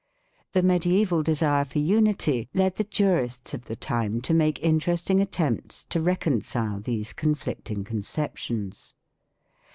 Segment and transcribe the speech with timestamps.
[0.53, 5.85] The mediaeval desire for unity led the jurists of the time to make interesting attempts
[5.91, 8.95] to reconcile these conflicting conceptions.